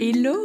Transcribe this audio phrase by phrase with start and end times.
[0.00, 0.36] Hello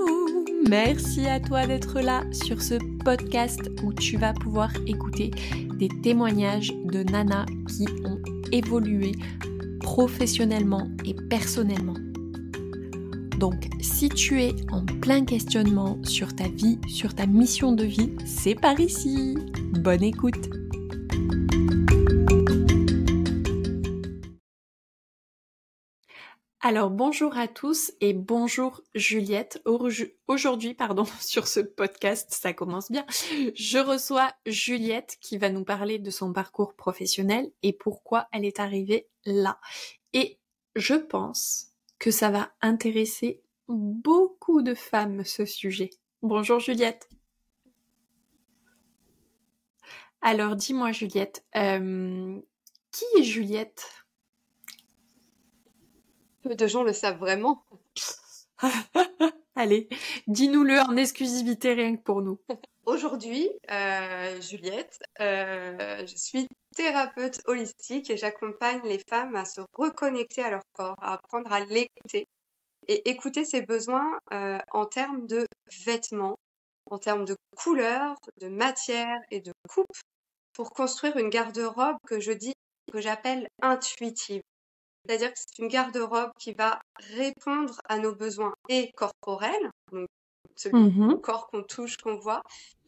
[0.68, 2.74] Merci à toi d'être là sur ce
[3.04, 5.30] podcast où tu vas pouvoir écouter
[5.78, 8.18] des témoignages de nanas qui ont
[8.52, 9.12] évolué
[9.80, 11.94] professionnellement et personnellement.
[13.38, 18.10] Donc si tu es en plein questionnement sur ta vie, sur ta mission de vie,
[18.26, 19.38] c'est par ici.
[19.74, 20.50] Bonne écoute
[26.66, 29.62] Alors bonjour à tous et bonjour Juliette.
[29.66, 33.06] Aujourd'hui, pardon, sur ce podcast, ça commence bien.
[33.54, 38.62] Je reçois Juliette qui va nous parler de son parcours professionnel et pourquoi elle est
[38.62, 39.60] arrivée là.
[40.14, 40.40] Et
[40.78, 45.90] je pense que ça va intéresser beaucoup de femmes ce sujet.
[46.22, 47.10] Bonjour Juliette.
[50.22, 52.40] Alors dis-moi Juliette, euh,
[52.94, 54.03] qui est Juliette?
[56.44, 57.64] Peu de gens le savent vraiment.
[59.56, 59.88] Allez,
[60.28, 62.40] dis-nous-le en exclusivité rien que pour nous.
[62.86, 70.44] Aujourd'hui, euh, Juliette, euh, je suis thérapeute holistique et j'accompagne les femmes à se reconnecter
[70.44, 72.28] à leur corps, à apprendre à l'écouter
[72.88, 75.46] et écouter ses besoins euh, en termes de
[75.86, 76.38] vêtements,
[76.90, 79.96] en termes de couleurs, de matière et de coupe
[80.54, 82.54] pour construire une garde-robe que je dis
[82.92, 84.42] que j'appelle intuitive.
[85.06, 86.80] C'est-à-dire que c'est une garde-robe qui va
[87.16, 90.08] répondre à nos besoins et corporels, donc
[90.56, 92.44] celui mmh corps qu'on touche, qu'on voit,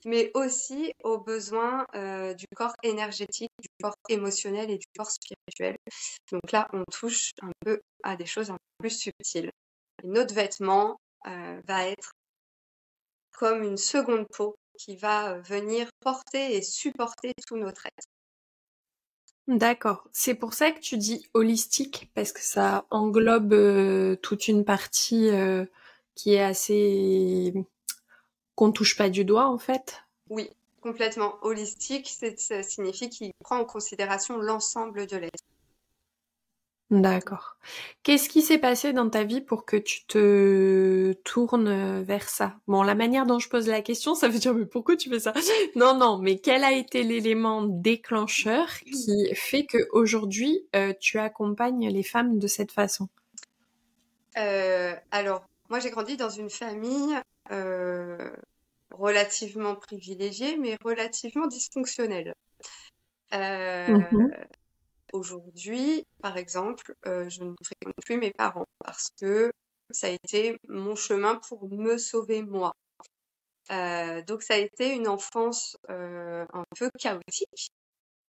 [0.05, 5.75] mais aussi aux besoins euh, du corps énergétique, du corps émotionnel et du corps spirituel.
[6.31, 9.49] Donc là, on touche un peu à des choses un peu plus subtiles.
[10.03, 12.11] Et notre vêtement euh, va être
[13.31, 18.14] comme une seconde peau qui va euh, venir porter et supporter tout notre être.
[19.47, 20.07] D'accord.
[20.11, 25.29] C'est pour ça que tu dis holistique, parce que ça englobe euh, toute une partie
[25.29, 25.65] euh,
[26.15, 27.53] qui est assez...
[28.55, 30.03] qu'on touche pas du doigt, en fait.
[30.29, 30.49] Oui,
[30.81, 31.35] complètement.
[31.43, 35.43] Holistique, ça signifie qu'il prend en considération l'ensemble de l'être.
[36.91, 37.57] D'accord.
[38.03, 42.57] Qu'est-ce qui s'est passé dans ta vie pour que tu te tournes vers ça?
[42.67, 45.19] Bon, la manière dont je pose la question, ça veut dire mais pourquoi tu fais
[45.19, 45.33] ça?
[45.75, 51.89] Non, non, mais quel a été l'élément déclencheur qui fait que aujourd'hui euh, tu accompagnes
[51.89, 53.09] les femmes de cette façon?
[54.37, 57.15] Euh, Alors, moi j'ai grandi dans une famille
[57.51, 58.29] euh,
[58.91, 62.35] relativement privilégiée, mais relativement dysfonctionnelle.
[63.31, 64.29] Mmh
[65.15, 69.49] Aujourd'hui, par exemple, euh, je ne fréquente plus mes parents parce que
[69.89, 72.75] ça a été mon chemin pour me sauver moi.
[73.71, 77.71] Euh, donc ça a été une enfance euh, un peu chaotique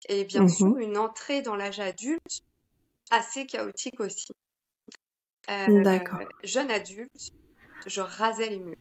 [0.10, 2.42] et bien mmh sûr une entrée dans l'âge adulte
[3.12, 4.32] assez chaotique aussi.
[5.48, 6.28] D'accord.
[6.44, 7.30] Jeune adulte,
[7.86, 8.76] je rasais les murs,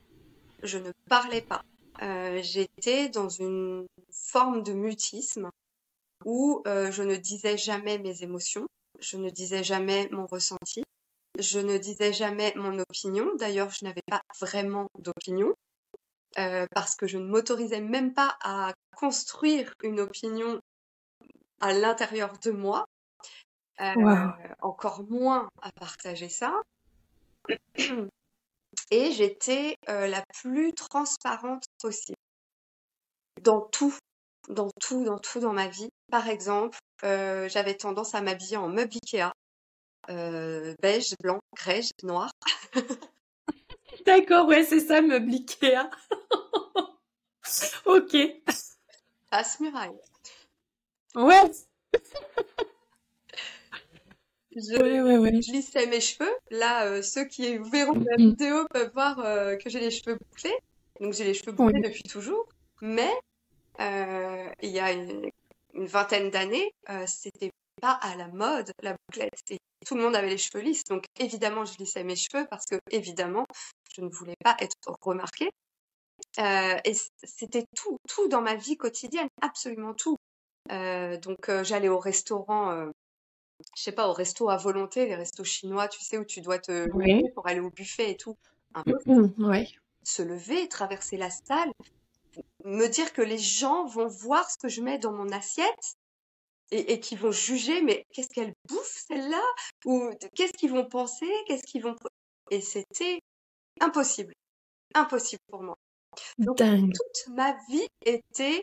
[0.62, 1.60] je ne parlais pas.
[2.40, 5.50] J'étais dans une forme de mutisme
[6.24, 8.66] où euh, je ne disais jamais mes émotions,
[8.98, 10.84] je ne disais jamais mon ressenti,
[11.38, 13.34] je ne disais jamais mon opinion.
[13.36, 15.54] D'ailleurs, je n'avais pas vraiment d'opinion
[16.38, 20.60] euh, parce que je ne m'autorisais même pas à construire une opinion
[21.60, 22.84] à l'intérieur de moi,
[23.80, 24.28] euh,
[24.60, 26.60] encore moins à partager ça.
[28.92, 32.16] Et j'étais la plus transparente possible
[33.42, 33.94] dans tout
[34.48, 35.90] dans tout, dans tout dans ma vie.
[36.10, 39.32] Par exemple, euh, j'avais tendance à m'habiller en meuble Ikea,
[40.08, 42.30] euh, beige, blanc, grège, noir.
[44.06, 45.90] D'accord, ouais, c'est ça, meuble Ikea.
[47.86, 48.16] ok.
[49.30, 50.00] Passe-muraille.
[51.14, 51.50] Ouais.
[54.56, 56.34] Je, lissais mes cheveux.
[56.50, 58.30] Là, euh, ceux qui verront la mm.
[58.30, 59.16] vidéo peuvent voir
[59.58, 60.56] que j'ai les cheveux bouclés.
[61.00, 62.46] Donc j'ai les cheveux bouclés depuis toujours.
[62.82, 63.10] Mais
[63.80, 65.30] il y a une,
[65.74, 69.40] vingtaine d'années, euh, c'était pas à la mode la bouclette.
[69.50, 72.66] Et tout le monde avait les cheveux lisses, donc évidemment je lissais mes cheveux parce
[72.66, 73.46] que évidemment
[73.94, 75.50] je ne voulais pas être remarquée.
[76.38, 76.92] Euh, et
[77.22, 80.16] c'était tout, tout dans ma vie quotidienne, absolument tout.
[80.68, 82.90] donc j'allais au restaurant,
[83.76, 86.58] je sais pas, au resto à volonté, les restos chinois, tu sais, où tu dois
[86.58, 88.36] te lever pour aller au buffet et tout.
[89.38, 89.68] ouais.
[90.02, 91.70] Se lever, traverser la salle,
[92.64, 95.96] me dire que les gens vont voir ce que je mets dans mon assiette
[96.70, 99.42] et, et qui vont juger, mais qu'est-ce qu'elle bouffe celle-là?
[99.84, 101.28] Ou qu'est-ce qu'ils vont penser?
[101.46, 101.96] Qu'est-ce qu'ils vont
[102.50, 103.20] Et c'était
[103.80, 104.34] impossible,
[104.94, 105.76] impossible pour moi.
[106.38, 108.62] Donc toute ma vie était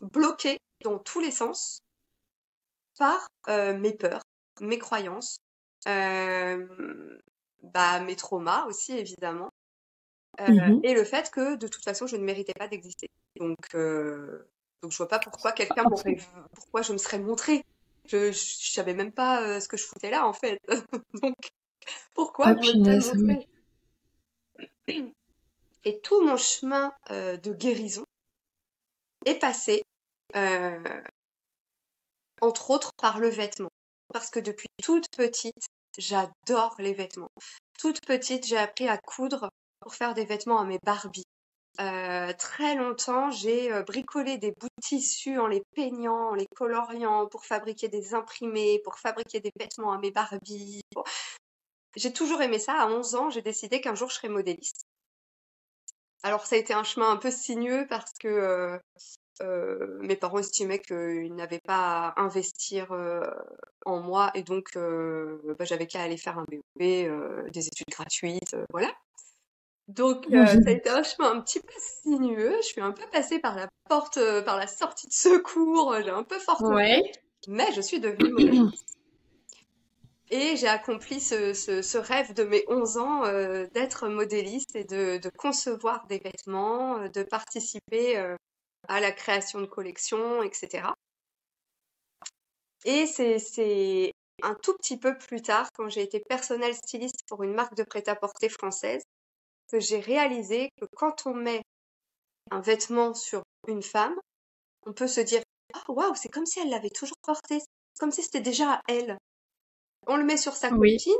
[0.00, 1.80] bloquée dans tous les sens
[2.98, 4.22] par euh, mes peurs,
[4.60, 5.38] mes croyances,
[5.88, 6.66] euh,
[7.62, 9.50] bah, mes traumas aussi évidemment.
[10.40, 13.08] Mmh et le fait que de toute façon je ne méritais pas d'exister.
[13.36, 16.18] Donc, donc je vois pas pourquoi quelqu'un m'aurait,
[16.54, 17.64] pourquoi je me serais montrée.
[18.06, 20.58] Je, je, savais même pas ce que je foutais là en fait.
[21.22, 21.36] donc
[22.14, 23.48] pourquoi ah, je me serais montrée?
[25.84, 28.04] Et tout mon chemin de guérison
[29.24, 29.82] est passé,
[32.40, 33.70] entre autres, par le vêtement.
[34.12, 35.66] Parce que depuis toute petite,
[35.98, 37.30] j'adore les vêtements.
[37.78, 39.50] Toute petite, j'ai appris à coudre
[39.84, 41.26] pour faire des vêtements à mes Barbies.
[41.78, 46.46] Euh, très longtemps, j'ai euh, bricolé des bouts de tissu en les peignant, en les
[46.56, 50.80] coloriant pour fabriquer des imprimés, pour fabriquer des vêtements à mes Barbies.
[51.96, 52.72] J'ai toujours aimé ça.
[52.74, 54.86] À 11 ans, j'ai décidé qu'un jour je serais modéliste.
[56.22, 58.80] Alors ça a été un chemin un peu sinueux parce que
[59.42, 62.90] euh, mes parents estimaient qu'ils n'avaient pas à investir
[63.84, 68.90] en moi et donc bah, j'avais qu'à aller faire un BEP, des études gratuites, voilà.
[69.88, 72.56] Donc ça a été un chemin un petit peu sinueux.
[72.62, 75.94] Je suis un peu passée par la porte, par la sortie de secours.
[76.02, 76.78] J'ai un peu fortement,
[77.48, 78.84] mais je suis devenue modéliste.
[80.30, 83.22] Et j'ai accompli ce, ce, rêve de mes 11 ans
[83.74, 88.16] d'être modéliste et de, de, concevoir des vêtements, de participer
[88.88, 90.88] à la création de collections, etc.
[92.84, 97.54] Et c'est un tout petit peu plus tard, quand j'ai été personnel styliste pour une
[97.54, 99.02] marque de prêt-à-porter française,
[99.70, 101.62] que j'ai réalisé que quand on met
[102.50, 104.14] un vêtement sur une femme,
[104.86, 105.42] on peut se dire
[105.88, 107.58] oh, waouh, c'est comme si elle l'avait toujours porté,
[107.98, 109.18] comme si c'était déjà à elle.
[110.06, 111.12] On le met sur sa copine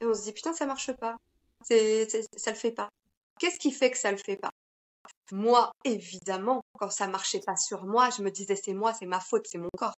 [0.00, 1.16] et on se dit putain, ça marche pas.
[1.62, 2.88] C'est, ça le fait pas.
[3.38, 4.50] Qu'est-ce qui fait que ça le fait pas?
[5.32, 9.20] Moi, évidemment, quand ça marchait pas sur moi, je me disais c'est moi, c'est ma
[9.20, 9.94] faute, c'est mon corps.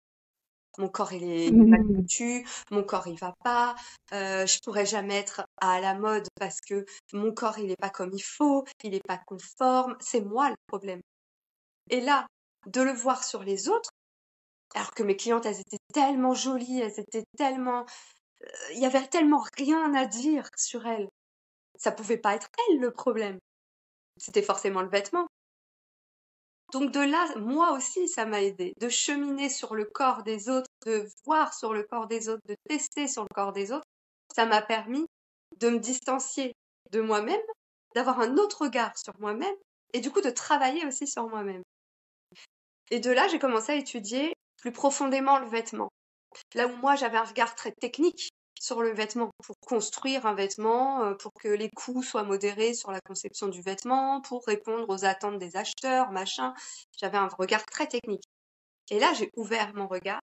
[0.78, 1.96] Mon corps il est mal mmh.
[1.96, 3.74] foutu, mon corps il va pas,
[4.12, 7.90] euh, je pourrais jamais être à la mode parce que mon corps il est pas
[7.90, 11.00] comme il faut, il est pas conforme, c'est moi le problème.
[11.90, 12.26] Et là,
[12.66, 13.90] de le voir sur les autres,
[14.74, 17.86] alors que mes clientes elles étaient tellement jolies, elles étaient tellement,
[18.42, 21.08] euh, il y avait tellement rien à dire sur elles,
[21.78, 23.38] ça pouvait pas être elles le problème
[24.18, 25.26] c'était forcément le vêtement.
[26.72, 30.70] Donc de là, moi aussi, ça m'a aidé de cheminer sur le corps des autres,
[30.84, 33.86] de voir sur le corps des autres, de tester sur le corps des autres.
[34.34, 35.06] Ça m'a permis
[35.58, 36.54] de me distancier
[36.90, 37.40] de moi-même,
[37.94, 39.54] d'avoir un autre regard sur moi-même
[39.92, 41.62] et du coup de travailler aussi sur moi-même.
[42.90, 45.88] Et de là, j'ai commencé à étudier plus profondément le vêtement.
[46.54, 48.30] Là où moi, j'avais un regard très technique,
[48.60, 52.90] sur le vêtement, pour construire un vêtement, euh, pour que les coûts soient modérés sur
[52.90, 56.54] la conception du vêtement, pour répondre aux attentes des acheteurs, machin.
[56.98, 58.24] J'avais un regard très technique.
[58.90, 60.20] Et là, j'ai ouvert mon regard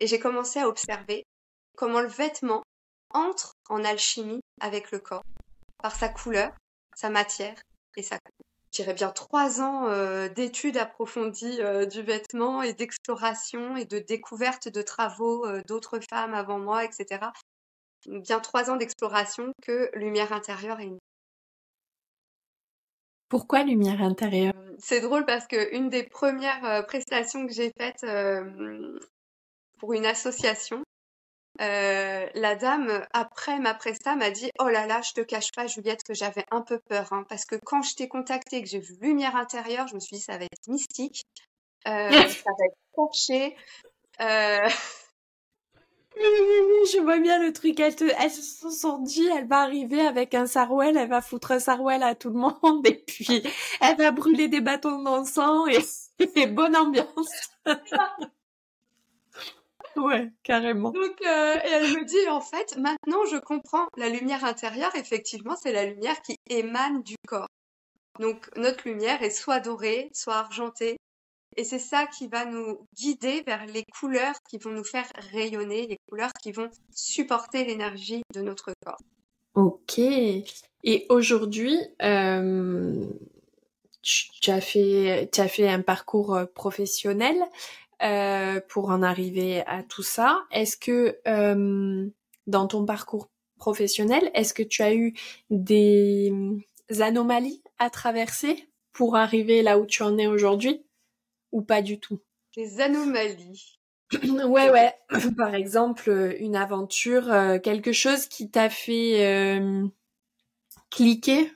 [0.00, 1.24] et j'ai commencé à observer
[1.76, 2.62] comment le vêtement
[3.10, 5.24] entre en alchimie avec le corps,
[5.82, 6.52] par sa couleur,
[6.94, 7.60] sa matière
[7.96, 8.18] et sa
[8.72, 14.68] dirais bien trois ans euh, d'études approfondies euh, du vêtement et d'exploration et de découverte
[14.68, 17.26] de travaux euh, d'autres femmes avant moi, etc.
[18.06, 20.98] Bien trois ans d'exploration que Lumière intérieure est née.
[23.28, 24.54] Pourquoi Lumière intérieure?
[24.78, 28.04] C'est drôle parce que une des premières prestations que j'ai faites
[29.78, 30.82] pour une association,
[31.60, 35.66] euh, la dame, après ma presta, m'a dit Oh là là, je te cache pas,
[35.66, 37.12] Juliette, que j'avais un peu peur.
[37.12, 40.16] Hein, parce que quand je t'ai contactée, que j'ai vu Lumière intérieure, je me suis
[40.16, 41.24] dit Ça va être mystique.
[41.86, 43.56] Euh, ça va être penché.
[44.20, 44.68] Euh...
[46.14, 47.80] Je vois bien le truc.
[47.80, 51.52] Elle, te, elle se sont dit, elle va arriver avec un sarouel, elle va foutre
[51.52, 53.42] un sarouel à tout le monde et puis
[53.80, 55.68] elle va brûler des bâtons d'encens
[56.18, 57.50] et, et bonne ambiance.
[59.96, 60.90] Ouais, carrément.
[60.90, 63.86] Donc, euh, et elle me dit, en fait, maintenant je comprends.
[63.96, 67.48] La lumière intérieure, effectivement, c'est la lumière qui émane du corps.
[68.20, 70.96] Donc, notre lumière est soit dorée, soit argentée.
[71.56, 75.86] Et c'est ça qui va nous guider vers les couleurs qui vont nous faire rayonner,
[75.86, 79.00] les couleurs qui vont supporter l'énergie de notre corps.
[79.54, 79.98] Ok.
[79.98, 83.06] Et aujourd'hui, euh,
[84.02, 87.36] tu, as fait, tu as fait un parcours euh, professionnel.
[88.02, 90.42] Euh, pour en arriver à tout ça.
[90.50, 92.08] Est-ce que euh,
[92.48, 95.14] dans ton parcours professionnel, est-ce que tu as eu
[95.50, 96.32] des
[96.98, 100.84] anomalies à traverser pour arriver là où tu en es aujourd'hui
[101.52, 102.18] ou pas du tout?
[102.56, 103.78] Des anomalies.
[104.12, 104.94] ouais, ouais.
[105.36, 109.60] Par exemple, une aventure, euh, quelque chose qui t'a fait
[110.90, 111.52] cliquer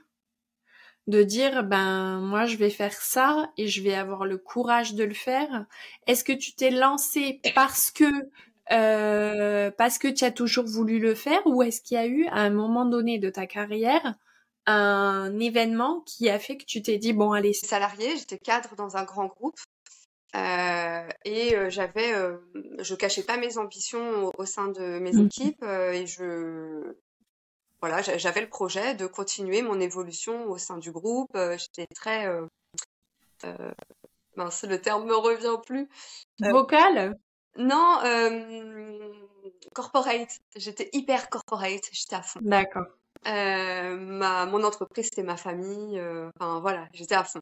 [1.06, 5.04] de dire ben moi je vais faire ça et je vais avoir le courage de
[5.04, 5.66] le faire
[6.06, 8.04] Est-ce que tu t'es lancé parce que
[8.72, 12.26] euh, parce que tu as toujours voulu le faire ou est-ce qu'il y a eu
[12.26, 14.14] à un moment donné de ta carrière
[14.66, 17.52] un événement qui a fait que tu t'es dit bon allez.
[17.52, 19.58] Salarié, j'étais cadre dans un grand groupe
[20.36, 22.36] euh, et euh, j'avais, euh,
[22.80, 25.26] je cachais pas mes ambitions au, sein de mes mmh.
[25.26, 26.94] équipes et je,
[27.86, 31.30] voilà, j'avais le projet de continuer mon évolution au sein du groupe.
[31.34, 32.28] J'étais très,
[34.36, 35.88] mince, le terme me revient plus.
[36.40, 37.16] Vocal?
[37.56, 38.00] Non,
[39.74, 40.40] corporate.
[40.56, 41.84] J'étais hyper corporate.
[41.92, 42.40] J'étais à fond.
[42.42, 42.86] D'accord.
[43.24, 46.00] ma, mon entreprise, c'était ma famille.
[46.38, 47.40] Enfin voilà, j'étais à fond.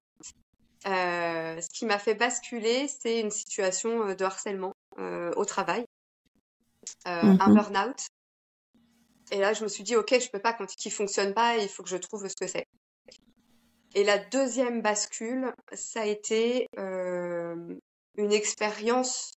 [0.86, 5.86] Euh, ce qui m'a fait basculer, c'est une situation euh, de harcèlement euh, au travail,
[7.06, 7.54] un mhm.
[7.54, 8.06] burn-out.
[9.34, 11.68] Et là, je me suis dit, ok, je peux pas quand qui fonctionne pas, il
[11.68, 12.66] faut que je trouve ce que c'est.
[13.94, 19.32] Et la deuxième bascule, ça a été une expérience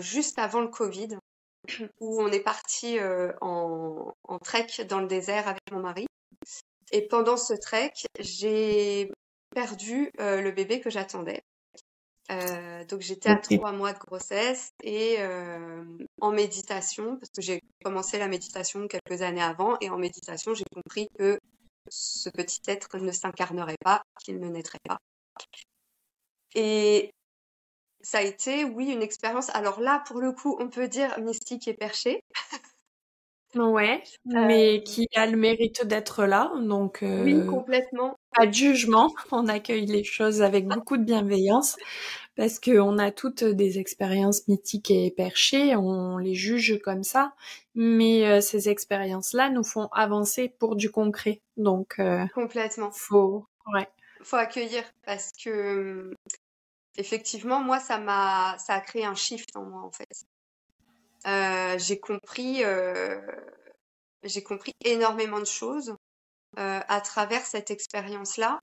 [0.00, 1.18] juste avant le Covid,
[2.00, 2.98] où on est parti
[3.42, 6.06] en, en trek dans le désert avec mon mari.
[6.90, 9.10] Et pendant ce trek, j'ai
[9.54, 11.42] perdu euh, le bébé que j'attendais.
[12.30, 15.84] Euh, donc j'étais à trois mois de grossesse et euh,
[16.20, 20.64] en méditation, parce que j'ai commencé la méditation quelques années avant, et en méditation j'ai
[20.74, 21.38] compris que
[21.90, 24.98] ce petit être ne s'incarnerait pas, qu'il ne naîtrait pas.
[26.54, 27.10] Et
[28.02, 29.50] ça a été, oui, une expérience.
[29.50, 32.22] Alors là, pour le coup, on peut dire mystique et perché.
[33.56, 38.18] Ouais, mais qui a le mérite d'être là, donc oui, complètement.
[38.36, 41.76] Pas de jugement, on accueille les choses avec beaucoup de bienveillance
[42.36, 47.32] parce qu'on a toutes des expériences mythiques et perchées, on les juge comme ça,
[47.74, 51.40] mais ces expériences-là nous font avancer pour du concret.
[51.56, 52.00] Donc
[52.34, 52.90] complètement.
[52.90, 53.88] Faut ouais.
[54.22, 56.12] Faut accueillir parce que
[56.96, 60.26] effectivement moi ça m'a ça a créé un shift en moi en fait.
[61.26, 63.20] Euh, j'ai compris, euh,
[64.22, 65.96] j'ai compris énormément de choses
[66.58, 68.60] euh, à travers cette expérience-là.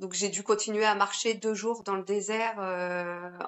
[0.00, 2.58] donc j'ai dû continuer à marcher deux jours dans le désert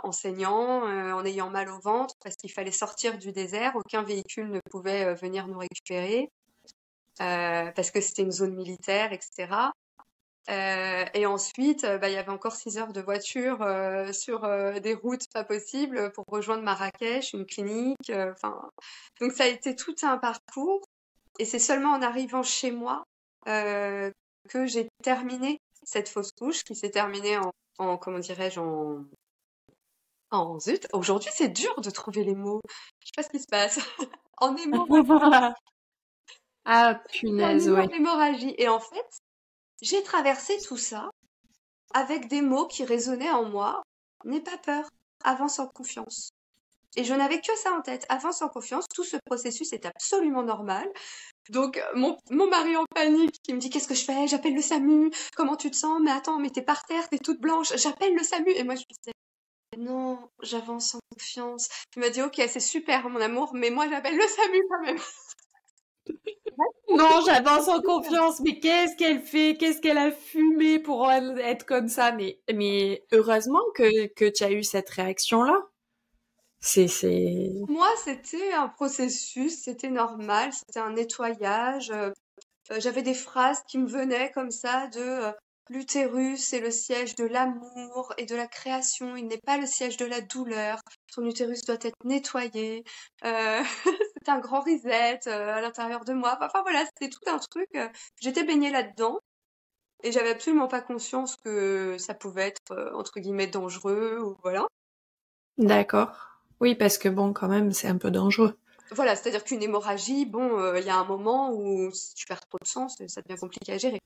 [0.04, 0.82] enseignant,
[1.14, 3.72] en ayant mal au ventre parce qu'il fallait sortir du désert.
[3.74, 6.30] Aucun véhicule ne pouvait venir nous récupérer
[7.18, 9.72] parce que c'était une zone militaire, etc.
[10.48, 14.42] Euh, et ensuite, euh, bah, il y avait encore six heures de voiture euh, sur
[14.80, 18.12] des routes pas possibles pour rejoindre Marrakech, une clinique.
[19.20, 20.82] Donc ça a été tout un parcours.
[21.38, 23.04] Et c'est seulement en arrivant chez moi
[23.44, 29.04] que j'ai terminé cette fausse couche, qui s'est terminée en, en comment dirais-je, en
[30.30, 30.86] en zut.
[30.92, 32.60] Aujourd'hui, c'est dur de trouver les mots.
[33.00, 33.78] Je sais pas ce qui se passe.
[34.38, 35.54] en hémorragie.
[36.64, 38.54] ah punaise, en hémorragie.
[38.58, 39.06] Et en fait,
[39.80, 41.10] j'ai traversé tout ça
[41.94, 43.82] avec des mots qui résonnaient en moi.
[44.24, 44.88] N'aie pas peur,
[45.24, 46.30] avance en confiance.
[46.96, 50.42] Et je n'avais que ça en tête, avance en confiance, tout ce processus est absolument
[50.42, 50.88] normal.
[51.50, 54.26] Donc mon, mari en panique qui me dit qu'est-ce que je fais?
[54.26, 56.00] J'appelle le SAMU, comment tu te sens?
[56.02, 58.50] Mais attends, mais t'es par terre, t'es toute blanche, j'appelle le SAMU.
[58.50, 59.12] Et moi je me disais
[59.76, 61.68] non, j'avance en confiance.
[61.96, 64.98] Il m'a dit ok, c'est super mon amour, mais moi j'appelle le SAMU quand même.
[66.90, 69.56] non, j'avance en confiance, mais qu'est-ce qu'elle fait?
[69.58, 72.12] Qu'est-ce qu'elle a fumé pour être comme ça?
[72.12, 75.62] Mais, mais heureusement que, que tu as eu cette réaction-là.
[76.60, 77.52] C'est, c'est...
[77.68, 81.90] Moi, c'était un processus, c'était normal, c'était un nettoyage.
[81.90, 82.10] Euh,
[82.78, 85.32] j'avais des phrases qui me venaient comme ça de euh,
[85.70, 89.98] L'utérus est le siège de l'amour et de la création, il n'est pas le siège
[89.98, 90.80] de la douleur.
[91.14, 92.84] Ton utérus doit être nettoyé.
[93.24, 93.62] Euh,
[94.22, 96.38] c'est un grand reset euh, à l'intérieur de moi.
[96.40, 97.68] Enfin voilà, c'était tout un truc.
[97.74, 97.86] Euh,
[98.20, 99.18] j'étais baignée là-dedans
[100.02, 104.66] et j'avais absolument pas conscience que ça pouvait être entre guillemets dangereux ou voilà.
[105.58, 106.40] D'accord.
[106.60, 108.56] Oui, parce que bon, quand même, c'est un peu dangereux.
[108.92, 112.58] Voilà, c'est-à-dire qu'une hémorragie, bon, il y a un moment où si tu perds trop
[112.58, 114.00] de sang, ça devient compliqué à gérer.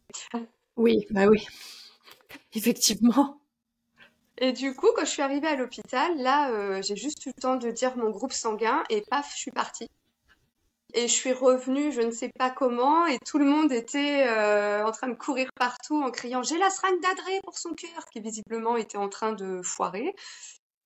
[0.77, 1.47] Oui, bah oui.
[2.55, 3.41] Effectivement.
[4.39, 7.41] Et du coup, quand je suis arrivée à l'hôpital, là, euh, j'ai juste eu le
[7.41, 9.89] temps de dire mon groupe sanguin et paf, je suis partie.
[10.95, 14.85] Et je suis revenue, je ne sais pas comment, et tout le monde était euh,
[14.87, 18.21] en train de courir partout en criant J'ai la seringue d'adré pour son cœur, qui
[18.21, 20.15] visiblement était en train de foirer.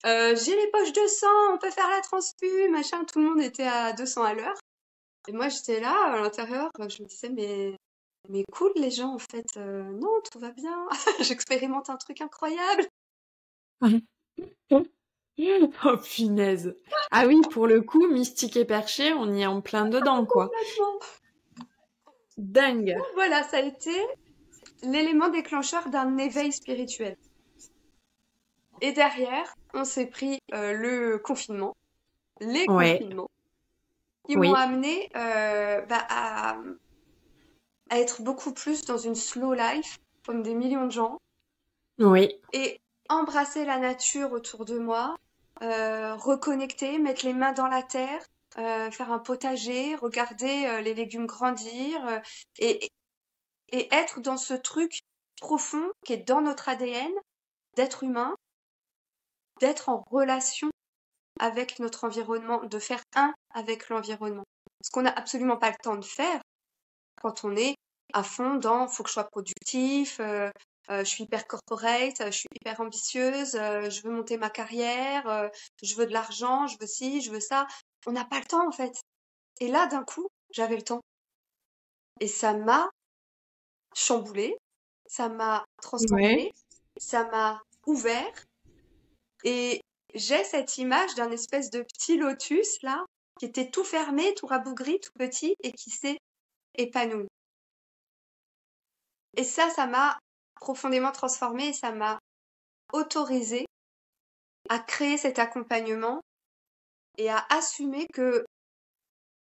[0.07, 3.05] Euh, J'ai les poches de sang, on peut faire la transfu, machin.
[3.05, 4.57] Tout le monde était à 200 à l'heure.
[5.29, 7.77] Et moi, j'étais là, à l'intérieur, je me disais Mais
[8.29, 9.47] mais cool les gens en fait.
[9.57, 10.87] Euh, non, tout va bien.
[11.21, 12.87] J'expérimente un truc incroyable.
[14.71, 16.77] oh punaise.
[17.11, 20.51] Ah oui, pour le coup, mystique et perché, on y est en plein dedans quoi.
[22.37, 22.97] Dingue.
[23.15, 23.93] Voilà, ça a été
[24.83, 27.17] l'élément déclencheur d'un éveil spirituel.
[28.81, 31.77] Et derrière, on s'est pris euh, le confinement,
[32.41, 33.31] les confinements,
[34.29, 36.59] qui m'ont amené euh, bah, à,
[37.91, 41.19] à être beaucoup plus dans une slow life, comme des millions de gens.
[41.99, 42.35] Oui.
[42.53, 45.17] Et embrasser la nature autour de moi,
[45.63, 48.23] euh, reconnecter, mettre les mains dans la terre,
[48.59, 52.23] euh, faire un potager, regarder euh, les légumes grandir
[52.59, 52.91] et,
[53.71, 55.01] et être dans ce truc
[55.41, 57.13] profond qui est dans notre ADN
[57.75, 58.35] d'être humain,
[59.61, 60.71] d'être en relation
[61.39, 64.45] avec notre environnement, de faire un avec l'environnement.
[64.83, 66.41] Ce qu'on n'a absolument pas le temps de faire
[67.21, 67.76] quand on est
[68.13, 70.51] à fond dans faut que je sois productif, euh,
[70.91, 75.51] euh, je suis hyper corporate, je suis hyper ambitieuse, euh, je veux monter ma carrière,
[75.83, 77.67] je veux de l'argent, je veux ci, je veux ça.
[78.07, 79.01] On n'a pas le temps en fait.
[79.61, 81.01] Et là, d'un coup, j'avais le temps.
[82.21, 82.89] Et ça m'a
[83.95, 84.57] chamboulé,
[85.07, 86.53] ça m'a transformé,
[86.97, 88.45] ça m'a ouvert.
[89.45, 89.81] Et
[90.15, 93.05] j'ai cette image d'un espèce de petit lotus là,
[93.39, 96.19] qui était tout fermé, tout rabougri, tout petit, et qui s'est
[96.77, 97.27] épanoui.
[99.37, 100.19] Et ça, ça m'a
[100.55, 102.19] profondément transformé et ça m'a
[102.93, 103.67] autorisé
[104.69, 106.21] à créer cet accompagnement
[107.19, 108.45] et à assumer que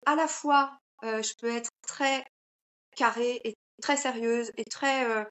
[0.06, 2.26] à la fois euh, je peux être très
[2.96, 5.24] carrée et très sérieuse et très euh,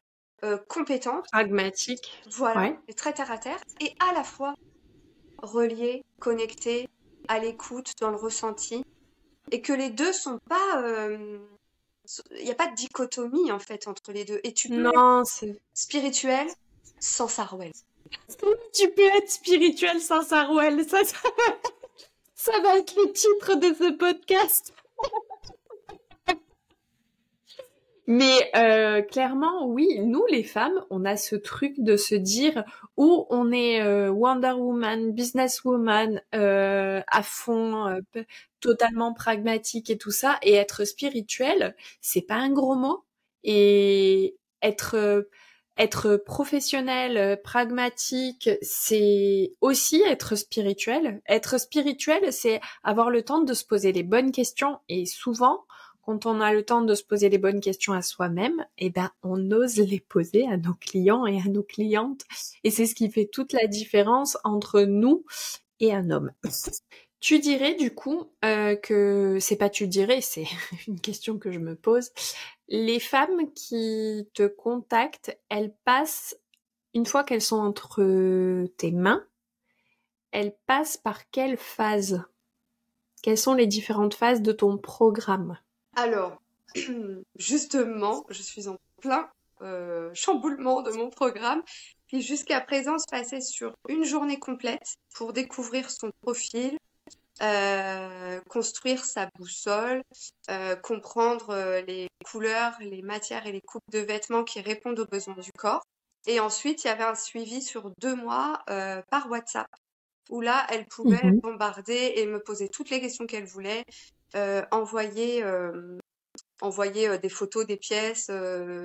[0.45, 4.55] euh, compétente, pragmatique, voilà, et très terre à terre, et à la fois
[5.43, 6.89] reliée, connectée,
[7.29, 8.85] à l'écoute, dans le ressenti,
[9.51, 10.83] et que les deux sont pas
[12.39, 14.41] il n'y a pas de dichotomie en fait entre les deux.
[14.45, 16.47] Et tu peux non, être spirituel
[17.01, 17.73] sans Sarwell.
[18.73, 20.85] Tu peux être spirituel sans Sarwell.
[20.89, 21.19] Ça, ça,
[22.35, 24.73] ça va être le titre de ce podcast.
[28.07, 32.65] Mais euh, clairement, oui, nous les femmes, on a ce truc de se dire
[32.97, 38.23] où on est euh, Wonder Woman, businesswoman euh, à fond, euh,
[38.61, 43.05] totalement pragmatique et tout ça, et être spirituel, c'est pas un gros mot.
[43.43, 45.27] Et être
[45.79, 51.21] être professionnel, pragmatique, c'est aussi être spirituel.
[51.29, 55.66] Être spirituel, c'est avoir le temps de se poser les bonnes questions et souvent,
[56.07, 59.11] quand on a le temps de se poser les bonnes questions à soi-même, eh ben,
[59.25, 62.23] on ose les poser à nos clients et à nos clientes.
[62.63, 65.25] Et c'est ce qui fait toute la différence entre nous
[65.81, 66.31] et un homme.
[67.19, 70.47] Tu dirais du coup euh, que c'est pas tu dirais, c'est
[70.87, 72.13] une question que je me pose.
[72.69, 76.39] Les femmes qui te contactent, elles passent
[76.95, 79.27] une fois qu'elles sont entre tes mains,
[80.31, 82.23] elles passent par quelle phase?
[83.23, 85.59] Quelles sont les différentes phases de ton programme?
[85.97, 86.43] Alors,
[87.39, 89.29] justement, je suis en plein
[89.63, 91.63] euh, chamboulement de mon programme
[92.09, 96.77] qui jusqu'à présent se passait sur une journée complète pour découvrir son profil,
[97.41, 100.03] euh, construire sa boussole,
[100.51, 105.39] euh, comprendre les couleurs, les matières et les coupes de vêtements qui répondent aux besoins
[105.39, 105.83] du corps.
[106.27, 109.69] Et ensuite, il y avait un suivi sur deux mois par WhatsApp
[110.29, 113.85] où là, elle pouvait mmh bombarder et me poser toutes les questions qu'elle voulait,
[114.71, 115.99] envoyer, euh,
[116.61, 118.31] envoyer euh, des photos des pièces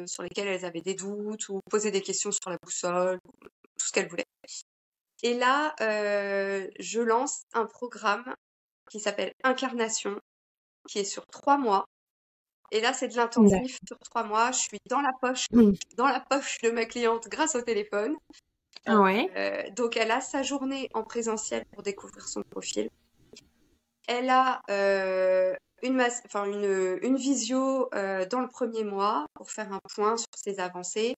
[0.05, 3.91] sur lesquelles elles avaient des doutes ou poser des questions sur la boussole, tout ce
[3.91, 4.25] qu'elles voulaient.
[5.23, 8.33] Et là, je lance un programme
[8.89, 10.19] qui s'appelle Incarnation,
[10.87, 11.85] qui est sur trois mois.
[12.71, 14.51] Et là, c'est de l'intensif sur trois mois.
[14.51, 15.73] Je suis dans la poche, mmh.
[15.97, 18.15] dans la poche de ma cliente grâce au téléphone.
[18.87, 19.71] Ouais.
[19.75, 22.89] donc, elle a sa journée en présentiel pour découvrir son profil.
[24.07, 30.27] Elle a euh, une, visio euh, dans le premier mois pour faire un point sur
[30.35, 31.15] ses avancées.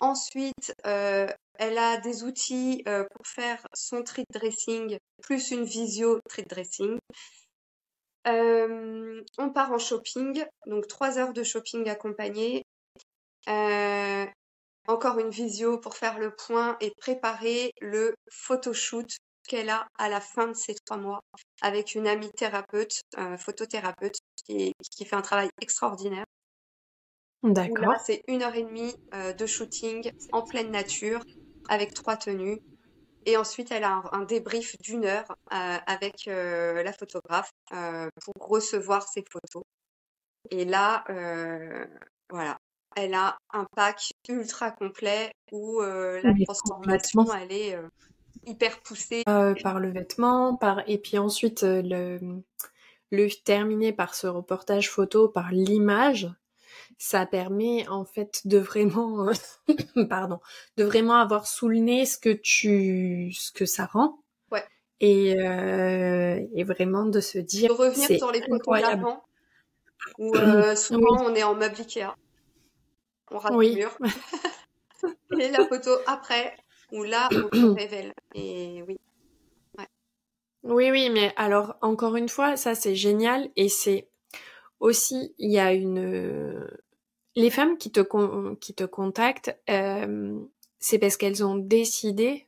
[0.00, 6.48] Ensuite, euh, elle a des outils pour faire son treat dressing plus une visio treat
[6.48, 6.98] dressing.
[8.26, 12.64] on part en shopping, donc trois heures de shopping accompagné.
[14.86, 19.06] encore une visio pour faire le point et préparer le photoshoot
[19.46, 21.22] qu'elle a à la fin de ces trois mois
[21.62, 26.24] avec une amie thérapeute, euh, photothérapeute, qui, qui, fait un travail extraordinaire.
[27.42, 27.96] D'accord.
[28.04, 31.20] C'est une heure et demie euh, de shooting en pleine nature
[31.68, 32.60] avec trois tenues.
[33.26, 39.24] Et ensuite, elle a un, débrief d'une heure euh, avec la photographe pour recevoir ses
[39.30, 39.62] photos.
[40.50, 41.04] Et là,
[42.28, 42.58] voilà,
[42.96, 47.78] elle a un pack ultra complet où la transformation, elle est
[48.46, 49.22] hyper poussé.
[49.28, 52.42] Euh, par le vêtement, par et puis ensuite euh, le
[53.10, 56.30] le terminer par ce reportage photo, par l'image,
[56.98, 59.28] ça permet en fait de vraiment,
[60.08, 60.40] pardon,
[60.76, 64.18] de vraiment avoir sous le nez ce que tu, ce que ça rend.
[64.50, 64.64] Ouais.
[65.00, 67.68] Et, euh, et vraiment de se dire.
[67.68, 69.24] De revenir sur les photos d'avant,
[70.18, 72.14] où euh, souvent on est en meuble Ikea.
[73.30, 73.98] on rate le mur.
[75.38, 76.56] et la photo après,
[76.94, 78.14] où là, on se révèle.
[78.34, 78.98] Et oui.
[80.62, 84.08] Oui, oui, mais alors, encore une fois, ça c'est génial et c'est
[84.80, 86.66] aussi, il y a une...
[87.36, 88.00] Les femmes qui te,
[88.54, 90.38] qui te contactent, euh,
[90.78, 92.46] c'est parce qu'elles ont décidé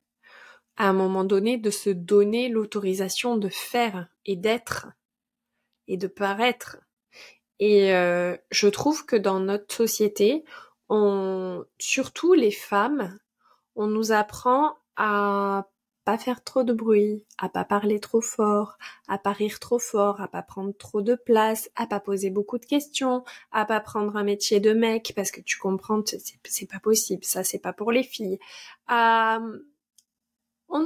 [0.79, 4.87] à un moment donné de se donner l'autorisation de faire et d'être
[5.89, 6.79] et de paraître.
[7.59, 10.45] Et euh, je trouve que dans notre société,
[10.89, 13.19] on, surtout les femmes,
[13.77, 15.69] on nous apprend à
[16.07, 20.21] pas faire trop de bruit, à pas parler trop fort, à pas rire trop fort,
[20.21, 24.17] à pas prendre trop de place, à pas poser beaucoup de questions, à pas prendre
[24.17, 26.01] un métier de mec parce que tu comprends,
[26.45, 28.39] c'est pas possible, ça c'est pas pour les filles.
[28.89, 29.51] on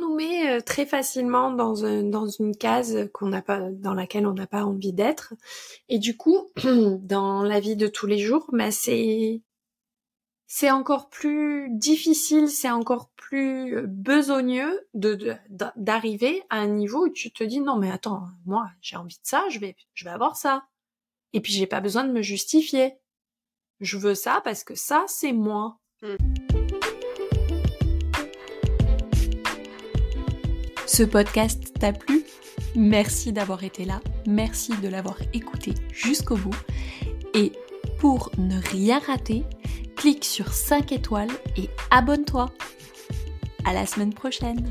[0.00, 4.46] nous met euh, très facilement dans, une case qu'on n'a pas, dans laquelle on n'a
[4.46, 5.35] pas envie d'être.
[5.90, 9.42] Et du coup, dans la vie de tous les jours, bah c'est
[10.53, 17.31] c'est encore plus difficile, c'est encore plus euh, besogneux d'arriver à un niveau où tu
[17.31, 20.35] te dis non mais attends, moi j'ai envie de ça, je vais je vais avoir
[20.35, 20.65] ça.
[21.33, 22.95] Et puis j'ai pas besoin de me justifier.
[23.79, 25.79] Je veux ça parce que ça c'est moi.
[26.03, 26.17] Hmm.
[30.85, 32.25] Ce podcast t'a plu?
[32.75, 36.57] Merci d'avoir été là, merci de l'avoir écouté jusqu'au bout.
[37.35, 37.53] Et
[38.01, 39.45] pour ne rien rater,
[40.01, 42.47] clique sur 5 étoiles et abonne-toi.
[43.67, 44.67] À la semaine prochaine.